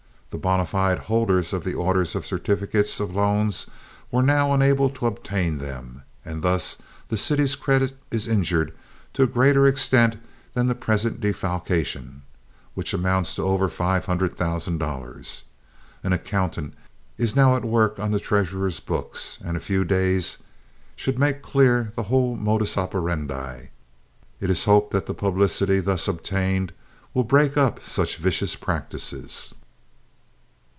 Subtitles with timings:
[0.31, 3.67] The bona fide holders of the orders for certificates of loans
[4.13, 6.77] are now unable to obtain them, and thus
[7.09, 8.73] the city's credit is injured
[9.11, 10.15] to a greater extent
[10.53, 12.21] than the present defalcation,
[12.75, 15.43] which amounts to over five hundred thousand dollars.
[16.01, 16.75] An accountant
[17.17, 20.37] is now at work on the treasurer's books, and a few days
[20.95, 23.65] should make clear the whole modus operandi.
[24.39, 26.71] It is hoped that the publicity thus obtained
[27.13, 29.53] will break up such vicious practices."